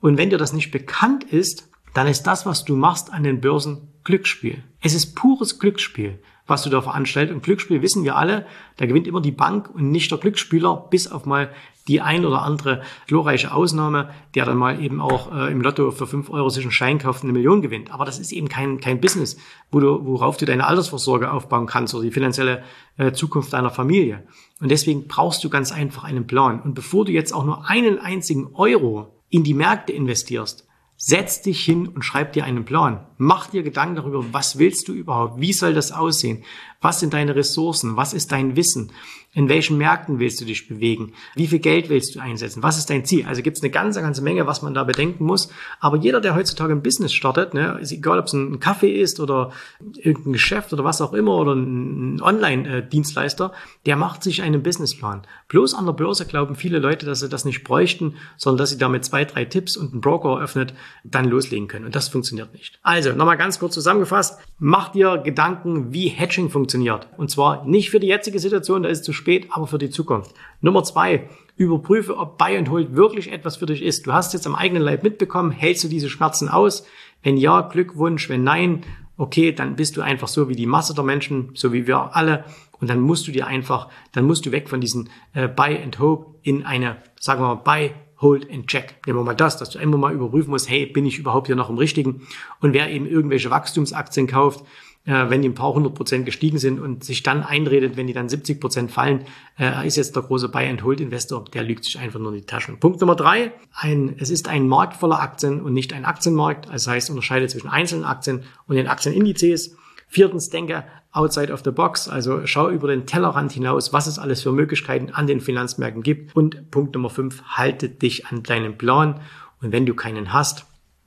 Und 0.02 0.18
wenn 0.18 0.30
dir 0.30 0.38
das 0.38 0.52
nicht 0.52 0.72
bekannt 0.72 1.24
ist, 1.24 1.70
dann 1.94 2.08
ist 2.08 2.24
das, 2.24 2.46
was 2.46 2.66
du 2.66 2.76
machst 2.76 3.14
an 3.14 3.24
den 3.24 3.42
Börsen, 3.42 3.90
Glücksspiel. 4.04 4.64
Es 4.82 4.94
ist 4.94 5.16
pures 5.16 5.60
Glücksspiel 5.60 6.20
was 6.48 6.64
du 6.64 6.70
da 6.70 6.82
veranstaltest. 6.82 7.36
Und 7.36 7.44
Glücksspiel 7.44 7.82
wissen 7.82 8.04
wir 8.04 8.16
alle, 8.16 8.46
da 8.78 8.86
gewinnt 8.86 9.08
immer 9.08 9.22
die 9.22 9.32
Bank 9.32 9.70
und 9.74 9.92
nicht 9.92 10.12
der 10.12 10.18
Glücksspieler, 10.18 10.88
bis 10.90 11.12
auf 11.12 11.26
mal 11.26 11.50
die 11.88 12.00
ein 12.00 12.26
oder 12.26 12.44
andere 12.44 12.82
glorreiche 13.08 13.54
Ausnahme, 13.54 14.10
der 14.36 14.46
dann 14.46 14.58
mal 14.58 14.82
eben 14.82 15.02
auch 15.02 15.34
äh, 15.34 15.52
im 15.52 15.60
Lotto 15.60 15.92
für 15.92 16.08
fünf 16.08 16.30
Euro 16.30 16.48
sich 16.48 16.64
einen 16.64 16.72
Schein 16.72 16.98
kauft 16.98 17.24
und 17.24 17.30
eine 17.30 17.38
Million 17.38 17.62
gewinnt. 17.62 17.94
Aber 17.94 18.06
das 18.06 18.20
ist 18.20 18.32
eben 18.32 18.48
kein, 18.48 18.80
kein 18.80 19.02
Business, 19.02 19.38
wo 19.70 19.82
du, 19.82 20.06
worauf 20.06 20.38
du 20.38 20.46
deine 20.46 20.66
Altersvorsorge 20.66 21.32
aufbauen 21.32 21.66
kannst 21.66 21.94
oder 21.94 22.04
die 22.04 22.12
finanzielle 22.12 22.64
äh, 22.98 23.12
Zukunft 23.12 23.52
deiner 23.52 23.70
Familie. 23.70 24.24
Und 24.62 24.72
deswegen 24.72 25.08
brauchst 25.08 25.44
du 25.44 25.50
ganz 25.50 25.74
einfach 25.74 26.06
einen 26.06 26.26
Plan. 26.26 26.62
Und 26.62 26.74
bevor 26.74 27.04
du 27.04 27.12
jetzt 27.12 27.34
auch 27.34 27.44
nur 27.44 27.70
einen 27.70 28.00
einzigen 28.00 28.48
Euro 28.54 29.20
in 29.30 29.44
die 29.44 29.54
Märkte 29.54 29.92
investierst, 29.92 30.66
Setz 31.06 31.42
dich 31.42 31.66
hin 31.66 31.90
und 31.90 32.04
schreib 32.04 32.32
dir 32.32 32.46
einen 32.46 32.64
Plan. 32.64 33.06
Mach 33.18 33.48
dir 33.48 33.62
Gedanken 33.62 33.96
darüber, 33.96 34.24
was 34.32 34.58
willst 34.58 34.88
du 34.88 34.94
überhaupt? 34.94 35.42
Wie 35.42 35.52
soll 35.52 35.74
das 35.74 35.92
aussehen? 35.92 36.46
Was 36.84 37.00
sind 37.00 37.14
deine 37.14 37.36
Ressourcen? 37.36 37.96
Was 37.96 38.14
ist 38.14 38.32
dein 38.34 38.58
Wissen? 38.58 38.92
In 39.36 39.50
welchen 39.50 39.80
Märkten 39.80 40.20
willst 40.20 40.40
du 40.42 40.46
dich 40.46 40.68
bewegen? 40.68 41.14
Wie 41.34 41.48
viel 41.48 41.58
Geld 41.58 41.90
willst 41.90 42.14
du 42.14 42.20
einsetzen? 42.20 42.62
Was 42.62 42.78
ist 42.78 42.90
dein 42.92 43.04
Ziel? 43.04 43.26
Also 43.26 43.42
gibt 43.42 43.58
es 43.58 43.64
eine 43.64 43.72
ganze, 43.72 44.02
ganze 44.02 44.22
Menge, 44.22 44.46
was 44.46 44.62
man 44.62 44.76
da 44.76 44.84
bedenken 44.84 45.26
muss. 45.26 45.50
Aber 45.80 45.98
jeder, 45.98 46.22
der 46.22 46.36
heutzutage 46.36 46.74
ein 46.74 46.84
Business 46.84 47.14
startet, 47.14 47.56
ne, 47.56 47.80
egal, 47.90 48.20
ob 48.20 48.26
es 48.26 48.34
ein 48.34 48.60
Kaffee 48.60 48.92
ist 49.02 49.20
oder 49.20 49.52
irgendein 49.96 50.34
Geschäft 50.34 50.72
oder 50.74 50.84
was 50.84 51.02
auch 51.02 51.14
immer 51.14 51.36
oder 51.38 51.54
ein 51.54 52.22
Online-Dienstleister, 52.22 53.54
der 53.86 53.96
macht 53.96 54.22
sich 54.22 54.44
einen 54.44 54.62
Businessplan. 54.62 55.24
Bloß 55.48 55.74
an 55.74 55.86
der 55.86 55.94
Börse 55.94 56.26
glauben 56.28 56.56
viele 56.56 56.80
Leute, 56.80 57.06
dass 57.06 57.22
sie 57.22 57.30
das 57.30 57.46
nicht 57.46 57.64
bräuchten, 57.64 58.16
sondern 58.36 58.58
dass 58.58 58.72
sie 58.72 58.78
damit 58.78 59.06
zwei, 59.06 59.26
drei 59.26 59.46
Tipps 59.46 59.78
und 59.78 59.94
einen 59.94 60.02
Broker 60.02 60.38
eröffnet, 60.38 60.74
dann 61.06 61.26
loslegen 61.26 61.70
können. 61.70 61.86
Und 61.86 61.96
das 61.96 62.10
funktioniert 62.10 62.54
nicht. 62.54 62.78
Also, 62.84 63.14
nochmal 63.14 63.38
ganz 63.38 63.58
kurz 63.58 63.74
zusammengefasst. 63.74 64.38
Mach 64.60 64.90
dir 64.90 65.18
Gedanken, 65.18 65.94
wie 65.94 66.10
Hedging 66.10 66.50
funktioniert. 66.50 66.73
Und 67.18 67.30
zwar 67.30 67.66
nicht 67.66 67.90
für 67.90 68.00
die 68.00 68.08
jetzige 68.08 68.40
Situation, 68.40 68.84
da 68.84 68.90
ist 68.90 69.00
es 69.00 69.06
zu 69.06 69.14
spät, 69.14 69.48
aber 69.52 69.68
für 69.68 69.78
die 69.78 69.90
Zukunft. 69.90 70.34
Nummer 70.62 70.84
zwei, 70.84 71.30
überprüfe, 71.56 72.18
ob 72.18 72.38
Buy 72.38 72.58
and 72.58 72.70
Hold 72.70 72.96
wirklich 72.96 73.32
etwas 73.32 73.58
für 73.58 73.66
dich 73.66 73.82
ist. 73.82 74.08
Du 74.08 74.14
hast 74.14 74.34
jetzt 74.34 74.48
am 74.48 74.56
eigenen 74.56 74.84
Leib 74.84 75.04
mitbekommen, 75.04 75.52
hältst 75.52 75.84
du 75.84 75.88
diese 75.88 76.10
Schmerzen 76.10 76.50
aus? 76.50 76.86
Wenn 77.22 77.38
ja, 77.38 77.62
Glückwunsch. 77.62 78.30
Wenn 78.30 78.44
nein, 78.44 78.84
okay, 79.18 79.52
dann 79.52 79.76
bist 79.76 79.98
du 79.98 80.02
einfach 80.02 80.28
so 80.28 80.50
wie 80.50 80.56
die 80.56 80.66
Masse 80.66 80.94
der 80.94 81.04
Menschen, 81.04 81.52
so 81.54 81.74
wie 81.74 81.88
wir 81.88 82.16
alle. 82.16 82.46
Und 82.80 82.90
dann 82.90 83.00
musst 83.00 83.28
du 83.28 83.32
dir 83.32 83.48
einfach, 83.48 83.90
dann 84.12 84.26
musst 84.26 84.46
du 84.46 84.52
weg 84.52 84.68
von 84.68 84.82
diesen 84.82 85.10
äh, 85.34 85.48
Buy 85.48 85.78
and 85.82 86.00
Hope 86.00 86.36
in 86.42 86.66
eine, 86.66 86.98
sagen 87.20 87.42
wir 87.42 87.56
mal, 87.56 87.62
Buy, 87.62 87.92
Hold 88.20 88.50
and 88.52 88.68
Check. 88.68 88.96
Nehmen 89.06 89.20
wir 89.20 89.24
mal 89.24 89.36
das, 89.36 89.58
dass 89.58 89.70
du 89.70 89.80
immer 89.80 89.98
mal 89.98 90.14
überprüfen 90.14 90.50
musst, 90.50 90.70
hey, 90.70 90.86
bin 90.86 91.06
ich 91.06 91.20
überhaupt 91.20 91.48
hier 91.48 91.56
noch 91.56 91.70
im 91.70 91.78
Richtigen? 91.78 92.26
Und 92.62 92.74
wer 92.74 92.90
eben 92.90 93.06
irgendwelche 93.06 93.52
Wachstumsaktien 93.52 94.28
kauft, 94.28 94.66
äh, 95.06 95.30
wenn 95.30 95.42
die 95.42 95.50
ein 95.50 95.56
paar 95.56 95.74
hundert 95.74 95.96
Prozent 95.96 96.26
gestiegen 96.26 96.58
sind 96.58 96.80
und 96.80 97.04
sich 97.04 97.24
dann 97.24 97.44
einredet, 97.44 97.98
wenn 97.98 98.08
die 98.08 98.14
dann 98.14 98.30
70 98.30 98.62
Prozent 98.62 98.92
fallen, 98.92 99.26
äh, 99.60 99.86
ist 99.86 99.98
jetzt 99.98 100.16
der 100.16 100.24
große 100.24 100.50
Buy-and-Hold-Investor, 100.50 101.46
der 101.54 101.64
lügt 101.64 101.84
sich 101.84 102.00
einfach 102.00 102.20
nur 102.20 102.32
in 102.32 102.40
die 102.40 102.46
Taschen. 102.46 102.80
Punkt 102.80 103.02
Nummer 103.02 103.16
drei, 103.16 103.52
ein, 103.74 104.16
es 104.18 104.30
ist 104.30 104.48
ein 104.48 104.68
Markt 104.68 104.96
voller 104.96 105.20
Aktien 105.20 105.62
und 105.62 105.74
nicht 105.74 105.94
ein 105.94 106.06
Aktienmarkt. 106.06 106.70
Das 106.72 106.88
heißt, 106.88 107.10
unterscheide 107.10 107.48
zwischen 107.48 107.70
einzelnen 107.70 108.06
Aktien 108.06 108.44
und 108.68 108.76
den 108.76 108.88
Aktienindizes. 108.88 109.76
Viertens, 110.08 110.50
denke 110.50 110.86
outside 111.12 111.52
of 111.52 111.62
the 111.64 111.72
box, 111.72 112.08
also 112.08 112.46
schau 112.46 112.70
über 112.70 112.88
den 112.88 113.06
Tellerrand 113.06 113.52
hinaus, 113.52 113.94
was 113.94 114.08
es 114.08 114.20
alles 114.20 114.42
für 114.42 114.52
Möglichkeiten 114.52 115.12
an 115.12 115.28
den 115.28 115.42
Finanzmärkten 115.42 116.02
gibt. 116.02 116.36
Und 116.36 116.72
Punkt 116.72 116.96
Nummer 116.96 117.10
fünf, 117.10 117.44
halte 117.44 117.90
dich 117.90 118.28
an 118.28 118.44
deinen 118.44 118.78
Plan. 118.78 119.20
Und 119.62 119.72
wenn 119.72 119.86
du 119.86 119.94
keinen 119.94 120.34
hast, 120.34 120.66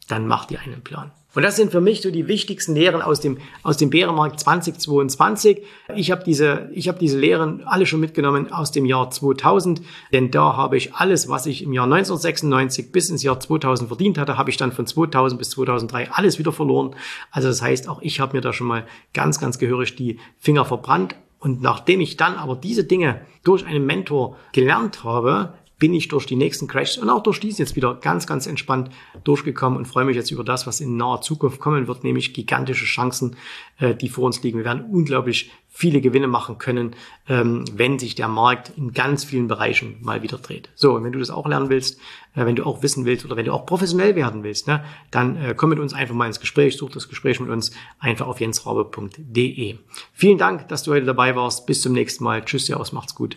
dann 0.09 0.27
mach 0.27 0.45
dir 0.45 0.61
einen 0.61 0.83
Plan. 0.83 1.13
Und 1.37 1.43
das 1.43 1.57
sind 1.57 1.71
für 1.71 1.83
mich 1.83 2.01
so 2.01 2.11
die 2.11 2.29
wichtigsten 2.29 2.75
Lehren 2.75 3.03
aus 3.03 3.21
dem, 3.21 3.37
aus 3.63 3.77
dem 3.77 3.91
Bärenmarkt 3.91 4.41
2022. 4.41 5.63
Ich 5.95 6.11
habe 6.11 6.25
diese, 6.25 6.71
ich 6.73 6.89
habe 6.89 6.99
diese 6.99 7.19
Lehren 7.19 7.63
alle 7.67 7.85
schon 7.85 8.01
mitgenommen 8.01 8.51
aus 8.51 8.73
dem 8.73 8.87
Jahr 8.87 9.11
2000, 9.11 9.83
denn 10.15 10.31
da 10.31 10.57
habe 10.57 10.79
ich 10.79 10.95
alles, 10.95 11.29
was 11.29 11.45
ich 11.45 11.63
im 11.63 11.75
Jahr 11.75 11.85
1996 11.85 12.91
bis 12.91 13.11
ins 13.11 13.23
Jahr 13.23 13.39
2000 13.39 13.87
verdient 13.87 14.17
hatte, 14.17 14.39
habe 14.39 14.49
ich 14.49 14.57
dann 14.57 14.73
von 14.73 14.87
2000 14.87 15.39
bis 15.39 15.51
2003 15.51 16.11
alles 16.11 16.39
wieder 16.39 16.53
verloren. 16.53 16.97
Also 17.31 17.49
das 17.49 17.61
heißt, 17.61 17.87
auch 17.87 18.01
ich 18.01 18.19
habe 18.19 18.35
mir 18.35 18.41
da 18.41 18.55
schon 18.55 18.67
mal 18.67 18.87
ganz, 19.13 19.39
ganz 19.39 19.59
gehörig 19.59 19.95
die 19.95 20.19
Finger 20.39 20.65
verbrannt. 20.65 21.17
Und 21.39 21.61
nachdem 21.61 22.01
ich 22.01 22.17
dann 22.17 22.37
aber 22.37 22.57
diese 22.57 22.85
Dinge 22.85 23.21
durch 23.45 23.67
einen 23.67 23.85
Mentor 23.85 24.39
gelernt 24.53 25.05
habe, 25.05 25.53
bin 25.79 25.93
ich 25.93 26.09
durch 26.09 26.27
die 26.27 26.37
nächsten 26.37 26.67
Crashs 26.67 26.97
und 26.97 27.11
auch 27.11 27.23
durch 27.23 27.39
diesen 27.39 27.63
jetzt 27.63 27.77
wieder 27.77 27.95
ganz, 27.95 28.27
ganz 28.27 28.47
entspannt 28.47 28.91
durchgekommen 29.25 29.79
und 29.79 29.87
freue 29.87 30.07
mich 30.07 30.17
jetzt 30.17 30.31
über 30.31 30.45
das, 30.45 30.67
was 30.67 30.81
in 30.81 30.97
naher 30.97 31.21
Zukunft 31.21 31.61
kommen 31.61 31.87
wird, 31.87 32.03
nämlich 32.03 32.33
gigantische 32.33 32.87
Chancen, 32.87 33.37
äh, 33.79 33.95
die 33.95 34.09
vor 34.09 34.25
uns 34.25 34.43
liegen. 34.43 34.59
Wir 34.59 34.65
werden 34.65 34.87
unglaublich 34.91 35.51
viele 35.69 36.01
Gewinne 36.01 36.27
machen 36.27 36.57
können, 36.57 36.97
ähm, 37.29 37.67
wenn 37.75 37.99
sich 37.99 38.15
der 38.15 38.29
Markt 38.29 38.73
in 38.79 38.95
ganz 38.95 39.25
vielen 39.25 39.47
Bereichen 39.47 39.99
mal 40.01 40.23
wieder 40.23 40.39
dreht. 40.39 40.71
So, 40.75 40.95
und 40.95 41.05
wenn 41.05 41.13
du 41.13 41.19
das 41.19 41.29
auch 41.29 41.47
lernen 41.47 41.69
willst, 41.69 42.01
äh, 42.35 42.47
wenn 42.47 42.57
du 42.57 42.65
auch 42.65 42.83
wissen 42.83 43.05
willst 43.05 43.27
oder 43.27 43.37
wenn 43.37 43.45
du 43.45 43.53
auch 43.53 43.67
professionell 43.67 44.17
werden 44.17 44.43
willst, 44.43 44.69
ne, 44.69 44.83
dann 45.11 45.37
äh, 45.37 45.55
komm 45.55 45.69
mit 45.69 45.79
uns 45.79 45.93
einfach 45.93 46.15
mal 46.15 46.27
ins 46.27 46.41
Gespräch, 46.41 46.79
such 46.79 46.93
das 46.93 47.09
Gespräch 47.09 47.39
mit 47.41 47.51
uns 47.51 47.73
einfach 47.99 48.27
auf 48.27 48.41
jensraube.de. 48.41 49.77
Vielen 50.15 50.39
Dank, 50.39 50.69
dass 50.69 50.83
du 50.85 50.93
heute 50.93 51.05
dabei 51.05 51.37
warst. 51.37 51.67
Bis 51.67 51.83
zum 51.83 51.93
nächsten 51.93 52.25
Mal. 52.25 52.43
Tschüss, 52.43 52.65
Servus, 52.65 52.93
macht's 52.93 53.15
gut. 53.15 53.37